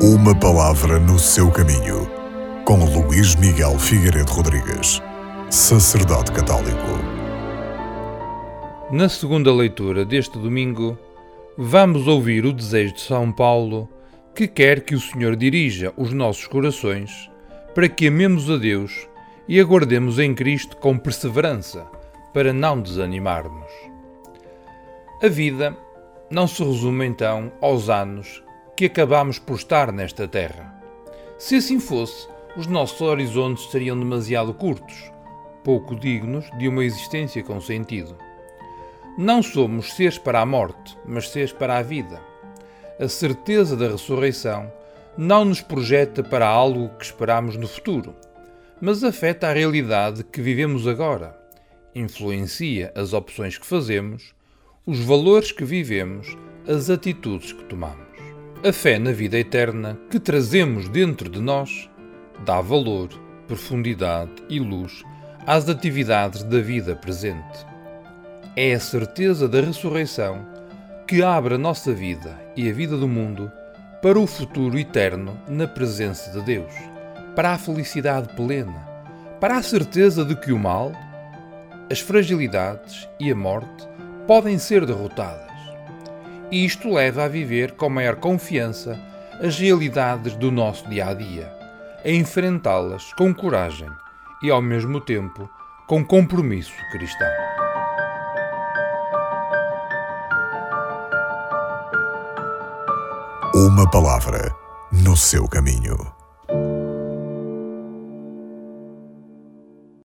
[0.00, 2.08] Uma palavra no seu caminho,
[2.64, 5.02] com Luís Miguel Figueiredo Rodrigues,
[5.50, 6.86] sacerdote católico.
[8.92, 10.96] Na segunda leitura deste domingo,
[11.56, 13.88] vamos ouvir o desejo de São Paulo
[14.36, 17.28] que quer que o Senhor dirija os nossos corações
[17.74, 19.08] para que amemos a Deus
[19.48, 21.88] e aguardemos em Cristo com perseverança,
[22.32, 23.72] para não desanimarmos.
[25.20, 25.76] A vida
[26.30, 28.46] não se resume então aos anos
[28.78, 30.72] que acabamos por estar nesta terra.
[31.36, 35.10] Se assim fosse, os nossos horizontes seriam demasiado curtos,
[35.64, 38.16] pouco dignos de uma existência com sentido.
[39.18, 42.20] Não somos seres para a morte, mas seres para a vida.
[43.00, 44.72] A certeza da ressurreição
[45.16, 48.14] não nos projeta para algo que esperamos no futuro,
[48.80, 51.36] mas afeta a realidade que vivemos agora,
[51.92, 54.32] influencia as opções que fazemos,
[54.86, 56.28] os valores que vivemos,
[56.68, 58.07] as atitudes que tomamos.
[58.64, 61.88] A fé na vida eterna que trazemos dentro de nós
[62.44, 63.08] dá valor,
[63.46, 65.04] profundidade e luz
[65.46, 67.64] às atividades da vida presente.
[68.56, 70.44] É a certeza da ressurreição
[71.06, 73.50] que abre a nossa vida e a vida do mundo
[74.02, 76.72] para o futuro eterno na presença de Deus,
[77.36, 78.84] para a felicidade plena,
[79.38, 80.90] para a certeza de que o mal,
[81.88, 83.88] as fragilidades e a morte
[84.26, 85.47] podem ser derrotadas
[86.50, 88.98] e isto leva a viver com maior confiança
[89.40, 91.52] as realidades do nosso dia a dia,
[92.04, 93.88] a enfrentá-las com coragem
[94.42, 95.48] e, ao mesmo tempo,
[95.86, 97.28] com compromisso cristão.
[103.54, 104.54] Uma palavra
[104.92, 106.17] no seu caminho.